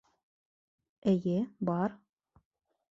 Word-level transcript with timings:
Эйе, 1.13 1.37
бар... 1.71 1.97